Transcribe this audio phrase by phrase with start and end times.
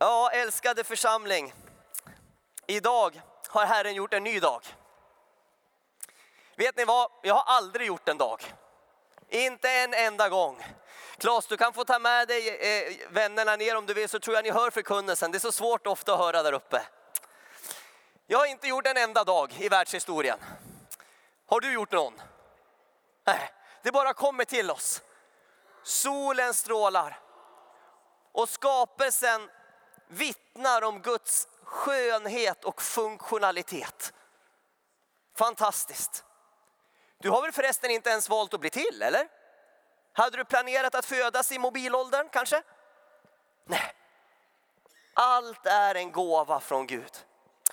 [0.00, 1.54] Ja, älskade församling.
[2.66, 4.62] Idag har Herren gjort en ny dag.
[6.56, 7.10] Vet ni vad?
[7.22, 8.54] Jag har aldrig gjort en dag.
[9.28, 10.66] Inte en enda gång.
[11.16, 14.36] Klas, du kan få ta med dig eh, vännerna ner om du vill så tror
[14.36, 15.30] jag ni hör förkunnelsen.
[15.30, 16.82] Det är så svårt ofta att höra där uppe.
[18.26, 20.38] Jag har inte gjort en enda dag i världshistorien.
[21.46, 22.22] Har du gjort någon?
[23.26, 23.50] Nej,
[23.82, 25.02] det bara kommer till oss.
[25.82, 27.20] Solen strålar
[28.32, 29.50] och skapelsen
[30.08, 34.12] vittnar om Guds skönhet och funktionalitet.
[35.36, 36.24] Fantastiskt.
[37.18, 39.28] Du har väl förresten inte ens valt att bli till, eller?
[40.12, 42.62] Hade du planerat att födas i mobilåldern kanske?
[43.64, 43.94] Nej.
[45.14, 47.12] Allt är en gåva från Gud.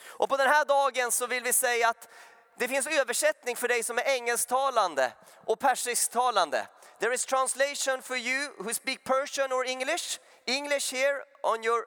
[0.05, 2.09] Och på den här dagen så vill vi säga att
[2.57, 5.13] det finns översättning för dig som är engelsktalande
[5.45, 6.67] och persisktalande.
[6.99, 10.19] There is translation for you who speak Persian or English.
[10.45, 11.85] English here on your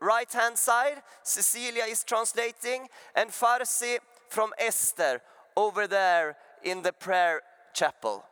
[0.00, 1.02] right hand side.
[1.22, 3.98] Cecilia is translating and Farsi
[4.28, 5.20] from Esther
[5.56, 7.40] over there in the prayer
[7.74, 8.22] chapel.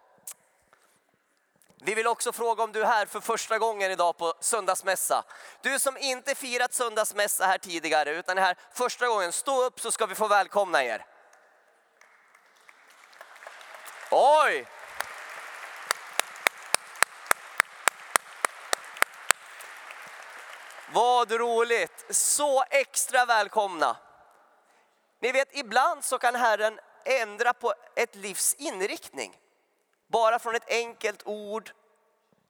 [1.80, 5.24] Vi vill också fråga om du är här för första gången idag på söndagsmässa.
[5.60, 9.90] Du som inte firat söndagsmässa här tidigare utan är här första gången, stå upp så
[9.90, 11.04] ska vi få välkomna er.
[14.10, 14.66] Oj!
[20.92, 22.04] Vad roligt!
[22.10, 23.96] Så extra välkomna.
[25.20, 29.40] Ni vet, ibland så kan Herren ändra på ett livs inriktning.
[30.06, 31.72] Bara från ett enkelt ord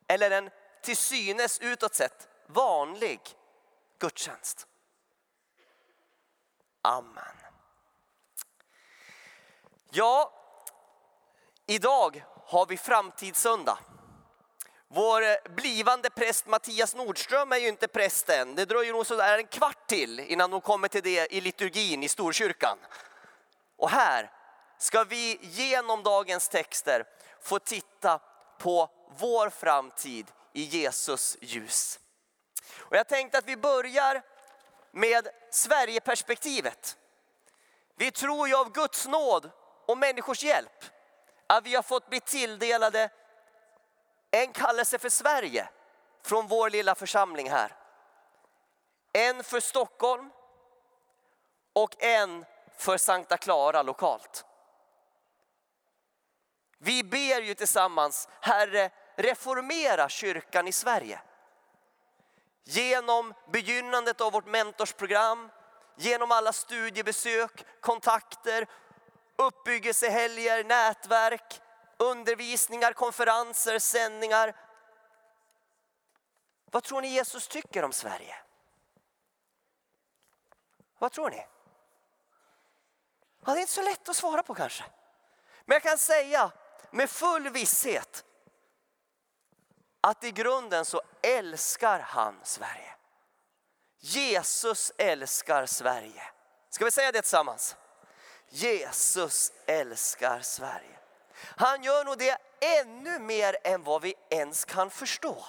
[0.07, 0.51] eller en
[0.83, 3.21] till synes utåt sett vanlig
[3.99, 4.67] gudstjänst.
[6.83, 7.37] Amen.
[9.91, 10.33] Ja,
[11.67, 13.79] idag har vi framtidssöndag.
[14.91, 18.55] Vår eh, blivande präst Mattias Nordström är ju inte präst än.
[18.55, 22.09] Det dröjer nog sådär en kvart till innan hon kommer till det i liturgin i
[22.09, 22.79] Storkyrkan.
[23.77, 24.31] Och här
[24.79, 27.05] ska vi genom dagens texter
[27.41, 28.21] få titta
[28.59, 32.01] på vår framtid i Jesus ljus.
[32.79, 34.23] Och jag tänkte att vi börjar
[34.93, 36.97] med Sverigeperspektivet.
[37.97, 39.51] Vi tror ju av Guds nåd
[39.87, 40.85] och människors hjälp
[41.47, 43.11] att vi har fått bli tilldelade
[44.31, 45.69] en kallelse för Sverige
[46.23, 47.77] från vår lilla församling här.
[49.13, 50.31] En för Stockholm
[51.73, 52.45] och en
[52.77, 54.45] för Sankta Clara lokalt.
[56.79, 61.21] Vi ber ju tillsammans, Herre reformera kyrkan i Sverige.
[62.65, 65.51] Genom begynnandet av vårt mentorsprogram,
[65.97, 68.67] genom alla studiebesök, kontakter,
[69.37, 71.61] uppbyggelsehelger, nätverk,
[71.99, 74.57] undervisningar, konferenser, sändningar.
[76.71, 78.37] Vad tror ni Jesus tycker om Sverige?
[80.99, 81.47] Vad tror ni?
[83.45, 84.85] Ja, det är inte så lätt att svara på kanske.
[85.65, 86.53] Men jag kan säga
[86.91, 88.25] med full visshet
[90.01, 92.95] att i grunden så älskar han Sverige.
[93.99, 96.23] Jesus älskar Sverige.
[96.71, 97.77] Ska vi säga det tillsammans?
[98.49, 100.98] Jesus älskar Sverige.
[101.57, 105.45] Han gör nog det ännu mer än vad vi ens kan förstå.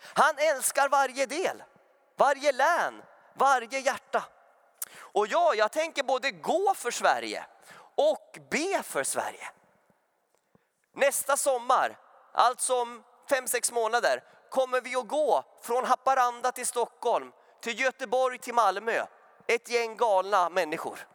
[0.00, 1.62] Han älskar varje del,
[2.16, 3.02] varje län,
[3.34, 4.24] varje hjärta.
[4.98, 7.44] Och ja, jag tänker både gå för Sverige
[7.94, 9.50] och be för Sverige.
[10.92, 11.98] Nästa sommar,
[12.32, 18.38] alltså om fem, sex månader, kommer vi att gå från Haparanda till Stockholm, till Göteborg
[18.38, 19.06] till Malmö.
[19.46, 21.06] Ett gäng galna människor.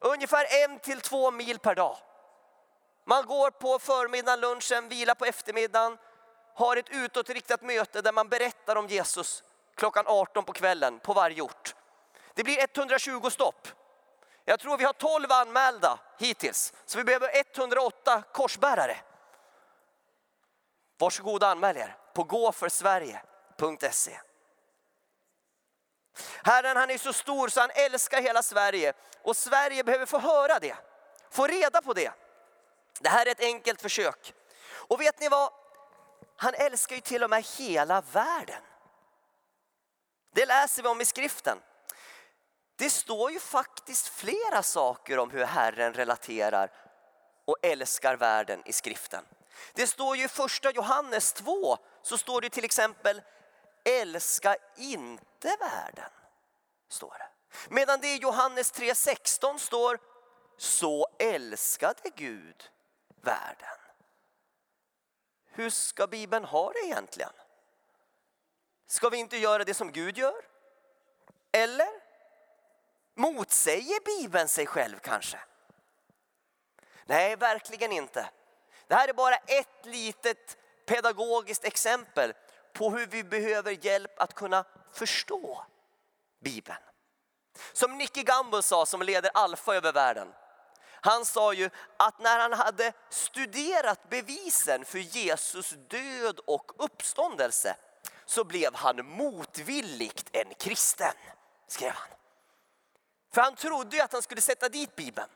[0.00, 1.96] Ungefär en till två mil per dag.
[3.04, 5.98] Man går på förmiddagen, lunchen, vilar på eftermiddagen,
[6.54, 9.42] har ett utåtriktat möte där man berättar om Jesus
[9.74, 11.74] klockan 18 på kvällen på varje ort.
[12.34, 13.68] Det blir 120 stopp.
[14.44, 18.96] Jag tror vi har 12 anmälda hittills, så vi behöver 108 korsbärare.
[20.98, 24.20] Varsågoda anmäl er på gåforsverige.se.
[26.44, 28.92] Herren han är så stor så han älskar hela Sverige
[29.22, 30.76] och Sverige behöver få höra det,
[31.30, 32.12] få reda på det.
[33.00, 34.34] Det här är ett enkelt försök.
[34.66, 35.52] Och vet ni vad?
[36.36, 38.62] Han älskar ju till och med hela världen.
[40.34, 41.58] Det läser vi om i skriften.
[42.76, 46.70] Det står ju faktiskt flera saker om hur Herren relaterar
[47.44, 49.24] och älskar världen i skriften.
[49.74, 53.22] Det står ju i första Johannes 2 så står det till exempel
[53.84, 56.10] älska inte världen.
[56.88, 57.28] Står det.
[57.68, 59.98] Medan det i Johannes 3.16 står
[60.58, 62.70] så älskade Gud
[63.24, 63.78] världen.
[65.46, 67.32] Hur ska Bibeln ha det egentligen?
[68.86, 70.44] Ska vi inte göra det som Gud gör?
[71.52, 71.88] Eller?
[73.14, 75.38] Motsäger Bibeln sig själv kanske?
[77.06, 78.30] Nej, verkligen inte.
[78.86, 82.32] Det här är bara ett litet pedagogiskt exempel
[82.72, 85.64] på hur vi behöver hjälp att kunna förstå
[86.40, 86.82] Bibeln.
[87.72, 90.32] Som Nicky Gamble sa som leder Alfa över världen.
[91.04, 97.76] Han sa ju att när han hade studerat bevisen för Jesus död och uppståndelse
[98.24, 101.12] så blev han motvilligt en kristen,
[101.68, 102.08] skrev han.
[103.34, 105.28] För han trodde ju att han skulle sätta dit Bibeln.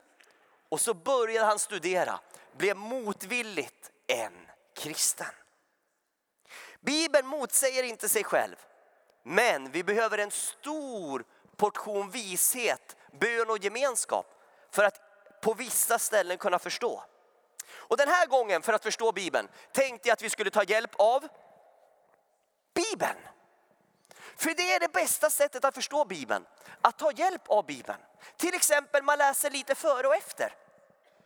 [0.68, 2.20] Och så började han studera,
[2.56, 5.34] blev motvilligt en kristen.
[6.80, 8.56] Bibeln motsäger inte sig själv.
[9.22, 11.24] Men vi behöver en stor
[11.56, 14.26] portion vishet, bön och gemenskap
[14.70, 15.07] för att
[15.40, 17.04] på vissa ställen kunna förstå.
[17.70, 20.90] Och den här gången för att förstå Bibeln tänkte jag att vi skulle ta hjälp
[20.96, 21.28] av
[22.74, 23.18] Bibeln.
[24.36, 26.46] För det är det bästa sättet att förstå Bibeln,
[26.80, 27.98] att ta hjälp av Bibeln.
[28.36, 30.54] Till exempel man läser lite före och efter.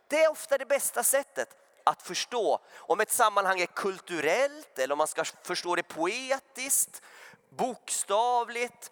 [0.07, 4.97] Det är ofta det bästa sättet att förstå om ett sammanhang är kulturellt eller om
[4.97, 7.01] man ska förstå det poetiskt,
[7.49, 8.91] bokstavligt,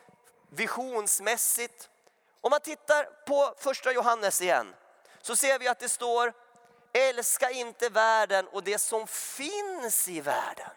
[0.50, 1.89] visionsmässigt.
[2.41, 4.75] Om man tittar på första Johannes igen
[5.21, 6.33] så ser vi att det står
[6.94, 10.69] älska inte världen och det som finns i världen.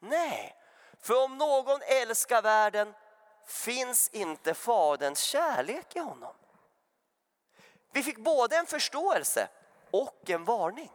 [0.00, 0.56] Nej,
[1.00, 2.94] för om någon älskar världen
[3.46, 6.34] finns inte faderns kärlek i honom.
[7.92, 9.48] Vi fick både en förståelse
[9.90, 10.90] och en varning.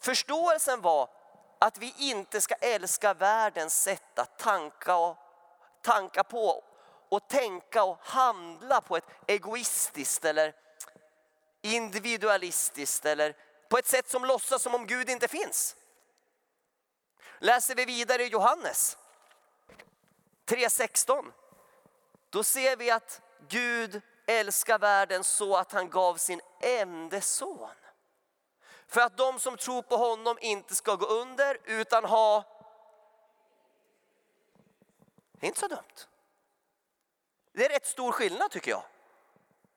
[0.00, 1.10] Förståelsen var
[1.58, 5.16] att vi inte ska älska världens sätt att tanka, och,
[5.82, 6.64] tanka på
[7.08, 10.54] och tänka och handla på ett egoistiskt eller
[11.62, 13.36] individualistiskt eller
[13.68, 15.76] på ett sätt som låtsas som om Gud inte finns.
[17.38, 18.96] Läser vi vidare i Johannes
[20.46, 21.32] 3.16
[22.30, 27.70] då ser vi att Gud älskar världen så att han gav sin enda son.
[28.88, 32.44] För att de som tror på honom inte ska gå under utan ha...
[35.32, 36.06] Det är inte så dumt.
[37.52, 38.82] Det är rätt stor skillnad tycker jag.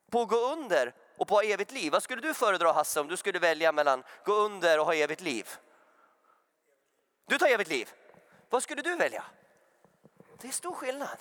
[0.09, 1.91] På att gå under och på evigt liv.
[1.91, 5.21] Vad skulle du föredra Hasse om du skulle välja mellan gå under och ha evigt
[5.21, 5.49] liv?
[7.25, 7.89] Du tar evigt liv.
[8.49, 9.23] Vad skulle du välja?
[10.41, 11.17] Det är stor skillnad.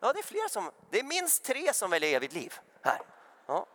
[0.00, 3.00] Ja, det är fler som, det är minst tre som väljer evigt liv här.
[3.46, 3.66] Ja.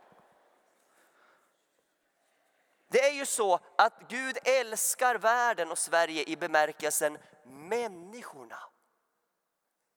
[2.87, 8.63] Det är ju så att Gud älskar världen och Sverige i bemärkelsen människorna.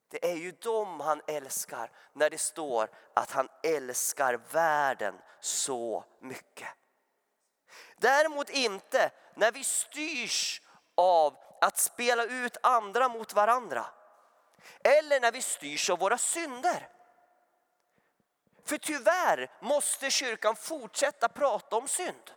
[0.09, 6.69] Det är ju dem han älskar när det står att han älskar världen så mycket.
[7.97, 10.63] Däremot inte när vi styrs
[10.95, 13.87] av att spela ut andra mot varandra.
[14.85, 16.89] Eller när vi styrs av våra synder.
[18.65, 22.31] För tyvärr måste kyrkan fortsätta prata om synd.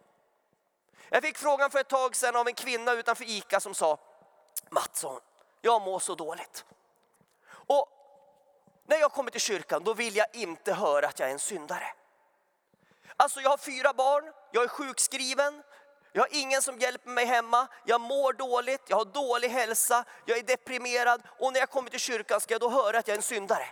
[1.09, 3.99] Jag fick frågan för ett tag sedan av en kvinna utanför ICA som sa
[4.69, 5.21] Mattsson,
[5.61, 6.65] jag mår så dåligt.
[7.69, 7.87] Och
[8.87, 11.93] när jag kommer till kyrkan då vill jag inte höra att jag är en syndare.
[13.17, 15.63] Alltså jag har fyra barn, jag är sjukskriven,
[16.11, 20.37] jag har ingen som hjälper mig hemma, jag mår dåligt, jag har dålig hälsa, jag
[20.37, 23.17] är deprimerad och när jag kommer till kyrkan ska jag då höra att jag är
[23.17, 23.67] en syndare.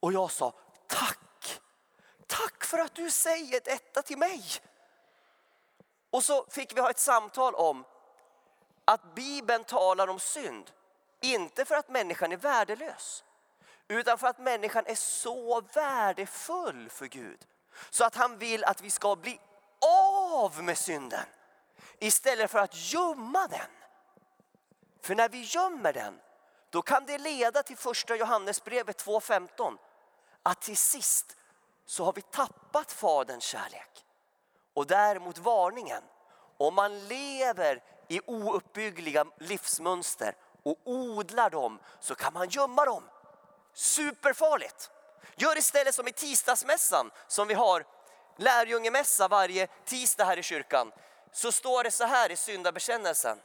[0.00, 0.52] Och jag sa
[0.86, 1.60] tack,
[2.26, 4.44] tack för att du säger detta till mig.
[6.10, 7.84] Och så fick vi ha ett samtal om
[8.84, 10.70] att Bibeln talar om synd.
[11.22, 13.24] Inte för att människan är värdelös.
[13.88, 17.46] Utan för att människan är så värdefull för Gud.
[17.90, 19.40] Så att han vill att vi ska bli
[20.30, 21.24] av med synden.
[21.98, 23.70] Istället för att gömma den.
[25.00, 26.20] För när vi gömmer den
[26.70, 29.78] då kan det leda till första Johannesbrevet 2.15.
[30.42, 31.36] Att till sist
[31.86, 34.04] så har vi tappat faderns kärlek.
[34.74, 36.02] Och däremot varningen.
[36.56, 43.08] Om man lever i ouppbyggliga livsmönster och odlar dem så kan man gömma dem.
[43.74, 44.90] Superfarligt!
[45.36, 47.84] Gör istället som i tisdagsmässan som vi har
[48.36, 50.92] lärjungemässa varje tisdag här i kyrkan.
[51.32, 53.38] Så står det så här i syndabekännelsen.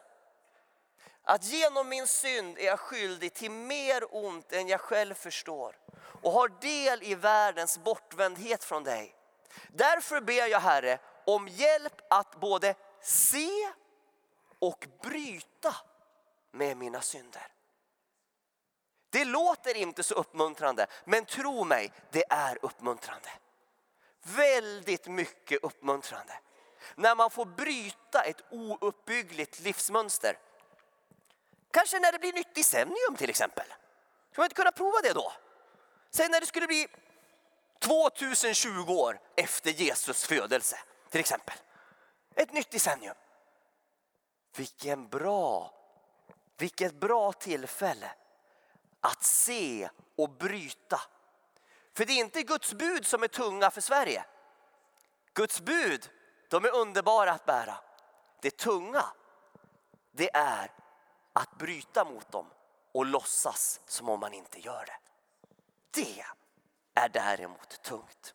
[1.23, 5.75] Att genom min synd är jag skyldig till mer ont än jag själv förstår
[6.21, 9.15] och har del i världens bortvändhet från dig.
[9.67, 13.49] Därför ber jag Herre om hjälp att både se
[14.59, 15.75] och bryta
[16.51, 17.47] med mina synder.
[19.09, 23.29] Det låter inte så uppmuntrande, men tro mig, det är uppmuntrande.
[24.23, 26.33] Väldigt mycket uppmuntrande.
[26.95, 30.37] När man får bryta ett ouppbyggligt livsmönster.
[31.71, 33.65] Kanske när det blir nytt decennium till exempel.
[34.31, 35.33] Ska man inte kunna prova det då?
[36.09, 36.87] Säg när det skulle bli
[37.79, 41.55] 2020 år efter Jesus födelse till exempel.
[42.35, 43.15] Ett nytt decennium.
[44.55, 45.73] Vilken bra,
[46.57, 48.11] vilket bra tillfälle
[49.01, 51.01] att se och bryta.
[51.93, 54.25] För det är inte Guds bud som är tunga för Sverige.
[55.33, 56.09] Guds bud,
[56.47, 57.77] de är underbara att bära.
[58.41, 59.05] Det tunga,
[60.11, 60.71] det är
[61.33, 62.49] att bryta mot dem
[62.91, 64.97] och låtsas som om man inte gör det.
[65.91, 66.25] Det
[66.93, 68.33] är däremot tungt.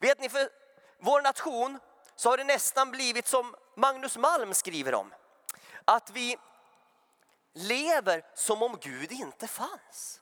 [0.00, 0.48] Vet ni, för
[0.98, 1.78] vår nation
[2.16, 5.14] så har det nästan blivit som Magnus Malm skriver om.
[5.84, 6.36] Att vi
[7.54, 10.20] lever som om Gud inte fanns.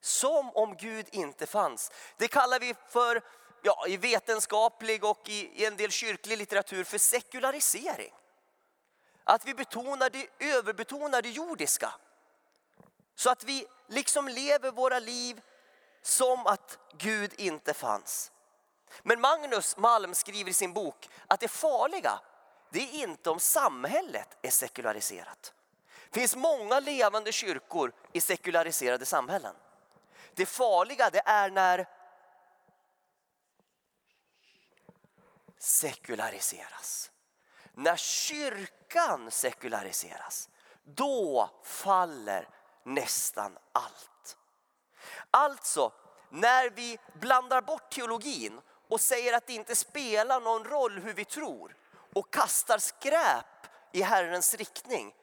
[0.00, 1.92] Som om Gud inte fanns.
[2.16, 3.22] Det kallar vi för,
[3.62, 8.12] ja, i vetenskaplig och i, en del kyrklig litteratur för sekularisering.
[9.24, 11.94] Att vi betonar det, överbetonar det jordiska.
[13.14, 15.40] Så att vi liksom lever våra liv
[16.02, 18.32] som att Gud inte fanns.
[19.02, 22.20] Men Magnus Malm skriver i sin bok att det farliga
[22.70, 25.54] det är inte om samhället är sekulariserat.
[26.10, 29.54] Det finns många levande kyrkor i sekulariserade samhällen.
[30.34, 31.86] Det farliga det är när
[35.58, 37.10] sekulariseras.
[37.72, 40.48] När kyrkan sekulariseras,
[40.84, 42.48] då faller
[42.84, 44.36] nästan allt.
[45.30, 45.92] Alltså,
[46.30, 51.24] när vi blandar bort teologin och säger att det inte spelar någon roll hur vi
[51.24, 51.76] tror
[52.18, 53.46] och kastar skräp
[53.92, 55.14] i Herrens riktning.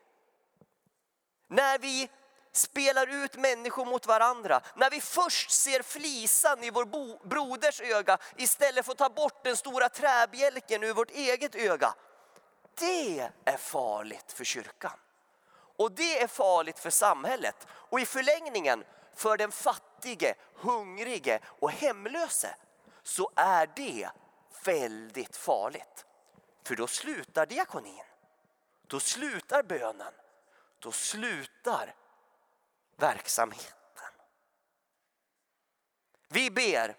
[1.48, 2.10] När vi
[2.52, 4.62] spelar ut människor mot varandra.
[4.76, 6.86] När vi först ser flisan i vår
[7.28, 11.94] broders öga istället för att ta bort den stora träbjälken ur vårt eget öga.
[12.80, 15.00] Det är farligt för kyrkan.
[15.78, 18.84] Och det är farligt för samhället och i förlängningen
[19.16, 22.56] för den fattige, hungrige och hemlöse
[23.04, 24.10] så är det
[24.66, 26.05] väldigt farligt.
[26.66, 28.04] För då slutar diakonin.
[28.88, 30.14] Då slutar bönen.
[30.80, 31.96] Då slutar
[32.98, 33.76] verksamheten.
[36.28, 36.98] Vi ber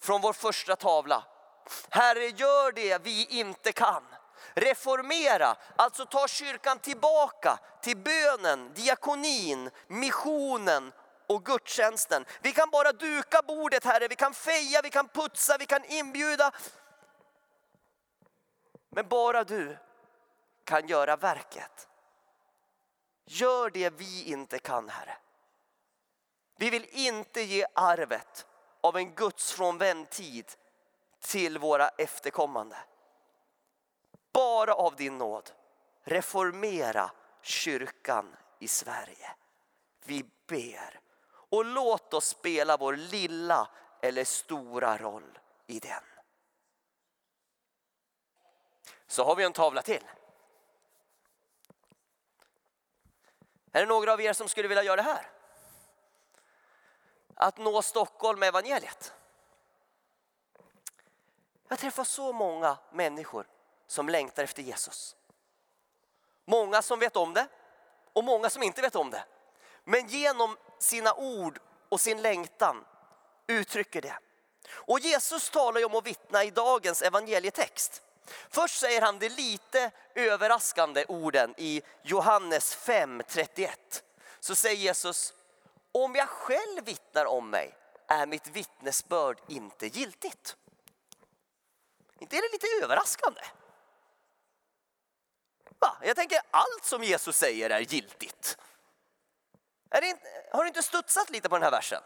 [0.00, 1.24] från vår första tavla.
[1.90, 4.04] Herre, gör det vi inte kan.
[4.54, 10.92] Reformera, alltså ta kyrkan tillbaka till bönen, diakonin, missionen
[11.26, 12.24] och gudstjänsten.
[12.40, 16.52] Vi kan bara duka bordet Herre, vi kan feja, vi kan putsa, vi kan inbjuda.
[18.94, 19.76] Men bara du
[20.64, 21.88] kan göra verket.
[23.24, 25.16] Gör det vi inte kan Herre.
[26.56, 28.46] Vi vill inte ge arvet
[28.80, 30.52] av en gudsfrånvänd tid
[31.20, 32.76] till våra efterkommande.
[34.32, 35.50] Bara av din nåd
[36.02, 37.10] reformera
[37.42, 39.30] kyrkan i Sverige.
[40.04, 43.68] Vi ber och låt oss spela vår lilla
[44.02, 46.13] eller stora roll i den.
[49.06, 50.04] Så har vi en tavla till.
[53.72, 55.30] Är det några av er som skulle vilja göra det här?
[57.34, 59.12] Att nå Stockholm med evangeliet.
[61.68, 63.46] Jag träffar så många människor
[63.86, 65.16] som längtar efter Jesus.
[66.44, 67.46] Många som vet om det
[68.12, 69.24] och många som inte vet om det.
[69.84, 72.84] Men genom sina ord och sin längtan
[73.46, 74.18] uttrycker det.
[74.68, 78.02] Och Jesus talar ju om att vittna i dagens evangelietext.
[78.50, 83.70] Först säger han det lite överraskande orden i Johannes 5.31.
[84.40, 85.34] Så säger Jesus,
[85.92, 87.74] om jag själv vittnar om mig
[88.06, 90.56] är mitt vittnesbörd inte giltigt.
[92.18, 93.40] Inte är det lite överraskande?
[95.78, 95.96] Va?
[96.02, 98.58] Jag tänker allt som Jesus säger är giltigt.
[99.90, 102.02] Är inte, har du inte studsat lite på den här versen?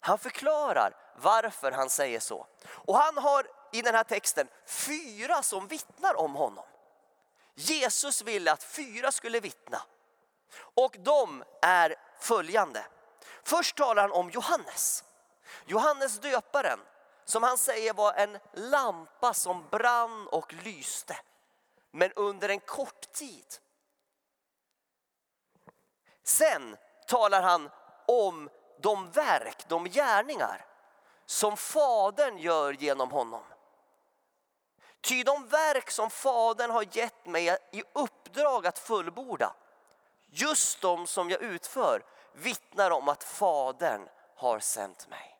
[0.00, 2.46] Han förklarar varför han säger så.
[2.66, 6.64] Och han har i den här texten fyra som vittnar om honom.
[7.54, 9.82] Jesus ville att fyra skulle vittna.
[10.56, 12.84] Och de är följande.
[13.42, 15.04] Först talar han om Johannes.
[15.66, 16.80] Johannes döparen
[17.24, 21.16] som han säger var en lampa som brann och lyste.
[21.90, 23.46] Men under en kort tid.
[26.24, 27.70] Sen talar han
[28.06, 28.50] om
[28.82, 30.66] de verk, de gärningar
[31.26, 33.42] som Fadern gör genom honom.
[35.00, 39.54] Ty de verk som Fadern har gett mig i uppdrag att fullborda,
[40.26, 42.02] just de som jag utför,
[42.32, 45.38] vittnar om att Fadern har sänt mig.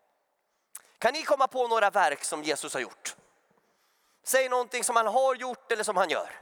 [0.99, 3.17] Kan ni komma på några verk som Jesus har gjort?
[4.23, 6.41] Säg någonting som han har gjort eller som han gör.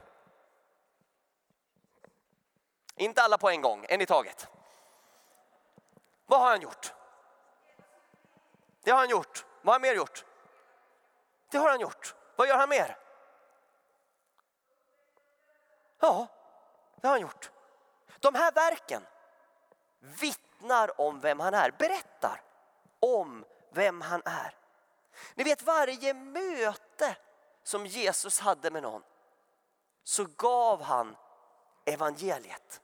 [2.95, 4.47] Inte alla på en gång, en i taget.
[6.25, 6.93] Vad har han gjort?
[8.83, 9.45] Det har han gjort.
[9.61, 10.25] Vad har han mer gjort?
[11.51, 12.15] Det har han gjort.
[12.35, 12.97] Vad gör han mer?
[15.99, 16.27] Ja,
[16.95, 17.51] det har han gjort.
[18.19, 19.05] De här verken
[19.99, 22.41] vittnar om vem han är, berättar
[22.99, 24.55] om vem han är.
[25.35, 27.17] Ni vet varje möte
[27.63, 29.03] som Jesus hade med någon
[30.03, 31.15] så gav han
[31.85, 32.81] evangeliet.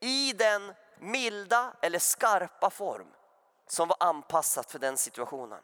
[0.00, 3.14] I den milda eller skarpa form
[3.66, 5.62] som var anpassat för den situationen.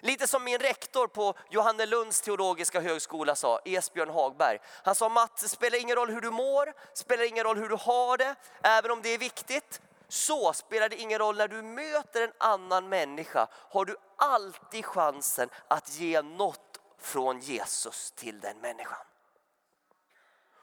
[0.00, 4.58] Lite som min rektor på Johannelunds teologiska högskola sa, Esbjörn Hagberg.
[4.84, 7.76] Han sa Mats, det spelar ingen roll hur du mår, spelar ingen roll hur du
[7.76, 9.80] har det, även om det är viktigt.
[10.08, 15.48] Så spelar det ingen roll när du möter en annan människa har du alltid chansen
[15.68, 19.06] att ge något från Jesus till den människan.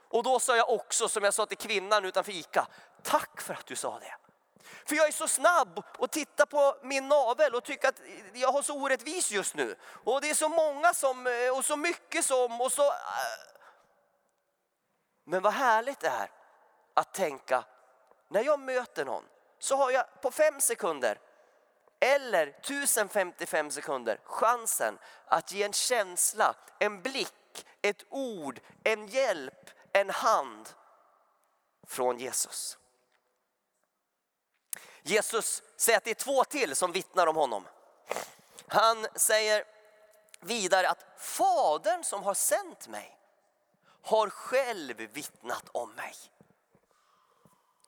[0.10, 2.68] Och då sa jag också som jag sa till kvinnan utanför Ica,
[3.04, 4.27] tack för att du sa det.
[4.86, 8.02] För jag är så snabb att titta på min navel och tycka att
[8.34, 9.76] jag har så orättvis just nu.
[10.04, 12.86] Och det är så många som, eh, och så mycket som och så...
[12.86, 13.58] Eh.
[15.24, 16.32] Men vad härligt det är
[16.94, 17.64] att tänka,
[18.28, 19.24] när jag möter någon
[19.60, 21.20] så har jag på fem sekunder
[22.00, 30.10] eller 1055 sekunder chansen att ge en känsla, en blick, ett ord, en hjälp, en
[30.10, 30.70] hand
[31.88, 32.78] från Jesus.
[35.08, 37.68] Jesus säger att det är två till som vittnar om honom.
[38.68, 39.64] Han säger
[40.40, 43.18] vidare att Fadern som har sänt mig
[44.02, 46.16] har själv vittnat om mig.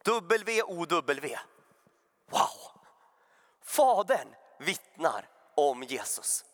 [0.03, 1.39] W-O-W.
[2.29, 2.81] Wow!
[3.63, 6.45] Fadern vittnar om Jesus.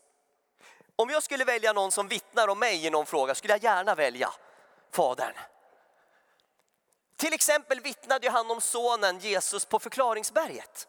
[0.95, 3.95] Om jag skulle välja någon som vittnar om mig i någon fråga skulle jag gärna
[3.95, 4.33] välja
[4.91, 5.33] Fadern.
[7.17, 10.87] Till exempel vittnade han om sonen Jesus på förklaringsberget.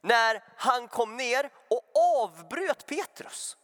[0.00, 1.82] När han kom ner och
[2.22, 3.56] avbröt Petrus.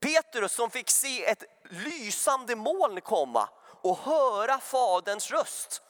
[0.00, 5.82] Petrus som fick se ett lysande moln komma och höra faderns röst.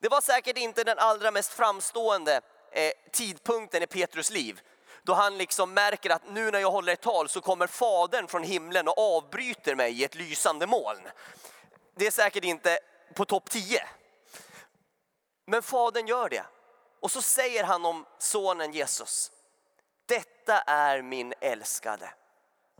[0.00, 2.40] Det var säkert inte den allra mest framstående
[2.72, 4.60] eh, tidpunkten i Petrus liv.
[5.02, 8.42] Då han liksom märker att nu när jag håller ett tal så kommer fadern från
[8.42, 11.08] himlen och avbryter mig i ett lysande moln.
[11.96, 12.78] Det är säkert inte
[13.14, 13.82] på topp 10.
[15.46, 16.44] Men fadern gör det.
[17.00, 19.32] Och så säger han om sonen Jesus.
[20.06, 22.14] Detta är min älskade.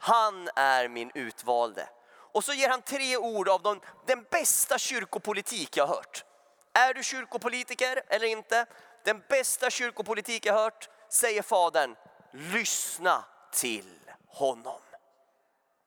[0.00, 1.88] Han är min utvalde.
[2.08, 6.24] Och så ger han tre ord av den, den bästa kyrkopolitik jag har hört.
[6.72, 8.66] Är du kyrkopolitiker eller inte?
[9.04, 11.96] Den bästa kyrkopolitik jag har hört, säger fadern,
[12.32, 14.80] lyssna till honom.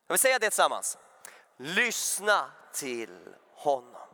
[0.07, 0.97] Jag vill säga det tillsammans.
[1.57, 4.08] Lyssna till honom.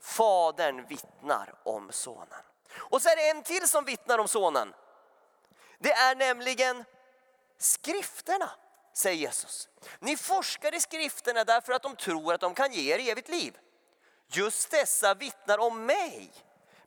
[0.00, 2.42] Fadern vittnar om sonen.
[2.76, 4.74] Och så är det en till som vittnar om sonen.
[5.78, 6.84] Det är nämligen
[7.58, 8.50] skrifterna,
[8.92, 9.68] säger Jesus.
[9.98, 13.58] Ni forskar i skrifterna därför att de tror att de kan ge er evigt liv.
[14.26, 16.32] Just dessa vittnar om mig,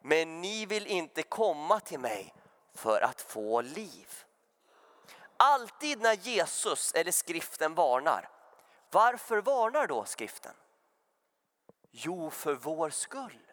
[0.00, 2.34] men ni vill inte komma till mig
[2.74, 4.24] för att få liv.
[5.36, 8.28] Alltid när Jesus eller skriften varnar,
[8.90, 10.54] varför varnar då skriften?
[11.92, 13.52] Jo, för vår skull.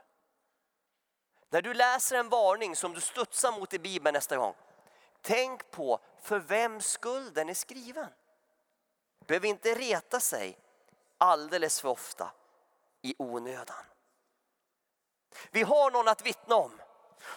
[1.50, 4.56] När du läser en varning som du studsar mot i Bibeln nästa gång,
[5.22, 8.10] tänk på för vem skull den är skriven.
[9.28, 10.58] Behöver inte reta sig
[11.18, 12.32] alldeles för ofta
[13.02, 13.86] i onödan.
[15.52, 16.82] Vi har någon att vittna om.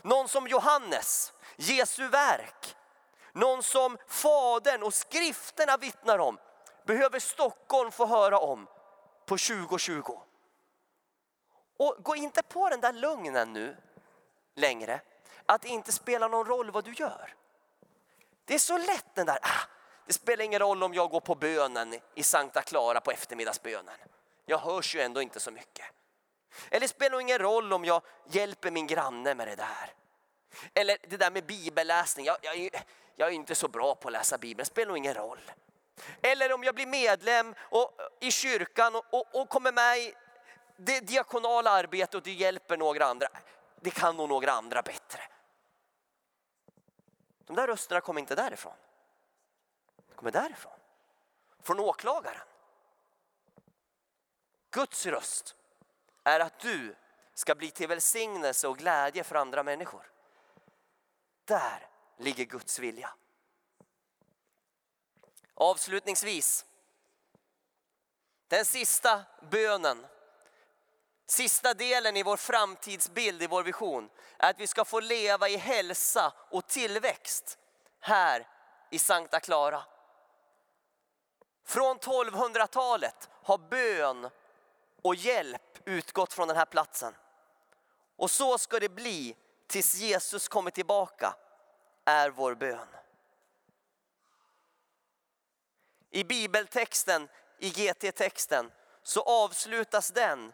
[0.02, 2.76] Någon som Johannes, Jesu verk.
[3.32, 6.38] Någon som Fadern och skrifterna vittnar om.
[6.86, 8.66] Behöver Stockholm få höra om
[9.26, 10.20] på 2020.
[11.82, 13.76] Och gå inte på den där lögnen nu
[14.54, 15.00] längre.
[15.46, 17.34] Att det inte spelar någon roll vad du gör.
[18.44, 19.66] Det är så lätt den där, ah,
[20.06, 23.94] det spelar ingen roll om jag går på bönen i Sankta Clara på eftermiddagsbönen.
[24.46, 25.86] Jag hörs ju ändå inte så mycket.
[26.70, 29.94] Eller det spelar ingen roll om jag hjälper min granne med det där.
[30.74, 32.84] Eller det där med bibelläsning, jag, jag,
[33.16, 35.40] jag är inte så bra på att läsa bibeln, det spelar nog ingen roll.
[36.22, 40.14] Eller om jag blir medlem och, i kyrkan och, och, och kommer med i
[40.76, 43.28] det diakonala arbetet och det hjälper några andra.
[43.80, 45.22] Det kan nog några andra bättre.
[47.44, 48.76] De där rösterna kommer inte därifrån.
[50.08, 50.72] De kommer därifrån.
[51.62, 52.46] Från åklagaren.
[54.70, 55.56] Guds röst
[56.24, 56.94] är att du
[57.34, 60.10] ska bli till välsignelse och glädje för andra människor.
[61.44, 63.14] Där ligger Guds vilja.
[65.54, 66.66] Avslutningsvis,
[68.48, 70.06] den sista bönen
[71.26, 75.56] Sista delen i vår framtidsbild, i vår vision, är att vi ska få leva i
[75.56, 77.58] hälsa och tillväxt
[78.00, 78.48] här
[78.90, 79.84] i Sankta Clara.
[81.64, 84.30] Från 1200-talet har bön
[85.02, 87.14] och hjälp utgått från den här platsen.
[88.16, 91.34] Och så ska det bli tills Jesus kommer tillbaka,
[92.04, 92.88] är vår bön.
[96.10, 98.70] I bibeltexten, i GT-texten,
[99.02, 100.52] så avslutas den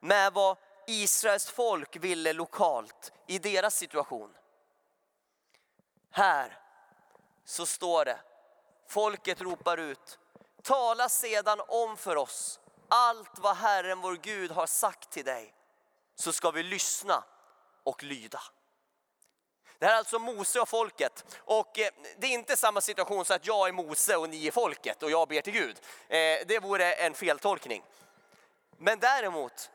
[0.00, 4.34] med vad Israels folk ville lokalt i deras situation.
[6.10, 6.58] Här
[7.44, 8.20] så står det,
[8.88, 10.18] folket ropar ut,
[10.62, 12.60] tala sedan om för oss
[12.90, 15.54] allt vad Herren vår Gud har sagt till dig,
[16.14, 17.24] så ska vi lyssna
[17.84, 18.42] och lyda.
[19.78, 21.38] Det här är alltså Mose och folket.
[21.38, 24.50] Och eh, det är inte samma situation så att jag är Mose och ni är
[24.50, 25.76] folket och jag ber till Gud.
[26.08, 27.82] Eh, det vore en feltolkning.
[28.76, 29.70] Men däremot,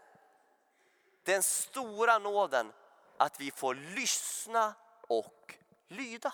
[1.26, 2.74] den stora nåden
[3.18, 4.74] att vi får lyssna
[5.08, 5.58] och
[5.88, 6.34] lyda.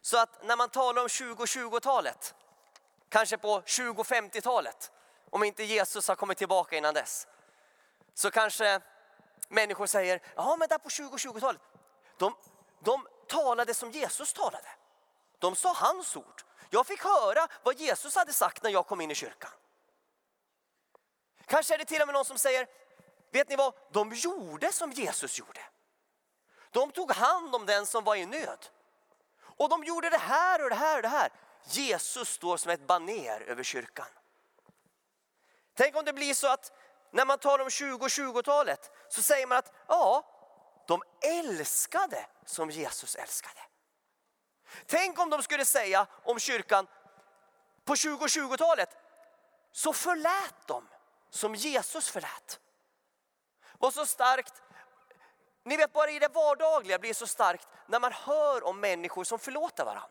[0.01, 2.35] så att när man talar om 2020-talet,
[3.09, 4.91] kanske på 2050-talet,
[5.29, 7.27] om inte Jesus har kommit tillbaka innan dess,
[8.13, 8.81] så kanske
[9.47, 11.61] människor säger, ja men där på 2020-talet,
[12.17, 12.35] de,
[12.79, 14.69] de talade som Jesus talade.
[15.39, 16.41] De sa hans ord.
[16.69, 19.51] Jag fick höra vad Jesus hade sagt när jag kom in i kyrkan.
[21.47, 22.67] Kanske är det till och med någon som säger,
[23.31, 25.61] vet ni vad, de gjorde som Jesus gjorde.
[26.71, 28.67] De tog hand om den som var i nöd.
[29.39, 31.31] Och de gjorde det här och det här och det här.
[31.63, 34.07] Jesus står som ett baner över kyrkan.
[35.73, 36.71] Tänk om det blir så att
[37.11, 40.25] när man talar om 2020-talet så säger man att ja,
[40.87, 43.59] de älskade som Jesus älskade.
[44.85, 46.87] Tänk om de skulle säga om kyrkan
[47.85, 48.89] på 2020-talet
[49.71, 50.87] så förlät de
[51.29, 52.59] som Jesus förlät.
[53.79, 54.61] Var så starkt,
[55.63, 59.23] ni vet bara i det vardagliga blir det så starkt när man hör om människor
[59.23, 60.09] som förlåter varandra.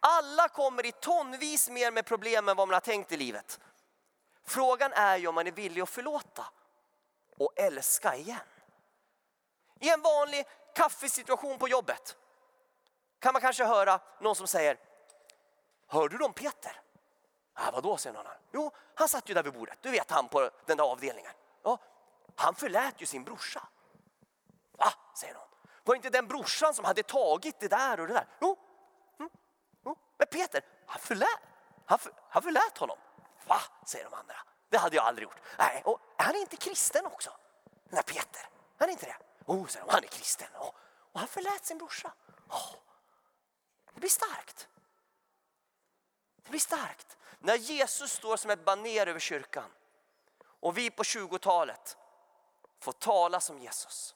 [0.00, 3.60] Alla kommer i tonvis mer med problem än vad man har tänkt i livet.
[4.44, 6.46] Frågan är ju om man är villig att förlåta
[7.36, 8.40] och älska igen.
[9.80, 10.44] I en vanlig
[10.74, 12.16] kaffesituation på jobbet
[13.18, 14.78] kan man kanske höra någon som säger
[15.86, 16.80] Hörde du om Peter?
[17.62, 18.26] Ah, vadå, säger någon.
[18.52, 19.78] Jo, han satt ju där vid bordet.
[19.80, 21.32] Du vet han på den där avdelningen.
[21.62, 21.78] Ja,
[22.36, 23.68] han förlät ju sin brorsa.
[24.72, 25.48] Va, säger någon.
[25.84, 28.26] Var inte den brorsan som hade tagit det där och det där?
[28.40, 28.58] Jo,
[29.18, 29.30] mm,
[29.84, 29.96] jo.
[30.18, 31.40] men Peter, han förlät,
[31.86, 32.98] han, för, han förlät honom.
[33.46, 34.36] Va, säger de andra.
[34.68, 35.40] Det hade jag aldrig gjort.
[35.58, 37.30] Nej, och han är inte kristen också.
[37.84, 39.16] Den där Peter, han är inte det.
[39.46, 40.48] Oh, säger de, han är kristen.
[40.54, 40.70] Oh.
[41.12, 42.12] Och han förlät sin brorsa.
[42.48, 42.74] Oh.
[43.94, 44.68] Det blir starkt.
[46.42, 47.16] Det blir starkt.
[47.38, 49.70] När Jesus står som ett baner över kyrkan
[50.42, 51.96] och vi på 20-talet
[52.80, 54.14] får tala som Jesus,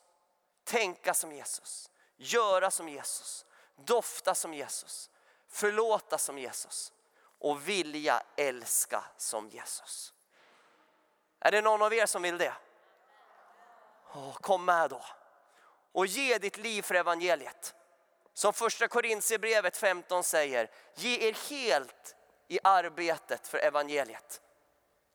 [0.64, 5.10] tänka som Jesus, göra som Jesus, dofta som Jesus,
[5.48, 6.92] förlåta som Jesus
[7.38, 10.14] och vilja älska som Jesus.
[11.40, 12.54] Är det någon av er som vill det?
[14.14, 15.04] Oh, kom med då
[15.92, 17.74] och ge ditt liv för evangeliet.
[18.34, 22.16] Som första Korintierbrevet 15 säger, ge er helt
[22.48, 24.40] i arbetet för evangeliet.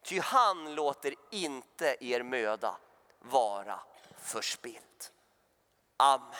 [0.04, 2.76] Ty han låter inte er möda
[3.18, 3.80] vara
[4.22, 4.76] förspilld.
[5.96, 6.34] Amen.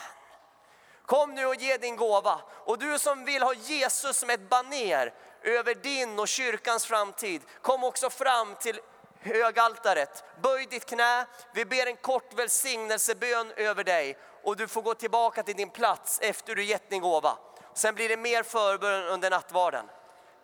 [1.05, 2.41] Kom nu och ge din gåva.
[2.49, 7.83] Och du som vill ha Jesus som ett baner över din och kyrkans framtid, kom
[7.83, 8.79] också fram till
[9.21, 10.23] högaltaret.
[10.41, 15.43] Böj ditt knä, vi ber en kort välsignelsebön över dig och du får gå tillbaka
[15.43, 17.37] till din plats efter du gett din gåva.
[17.73, 19.85] Sen blir det mer förbön under nattvarden.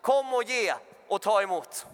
[0.00, 0.74] Kom och ge
[1.08, 1.86] och ta emot.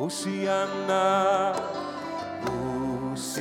[0.00, 1.54] Oceana,
[2.44, 3.38] Hosianna.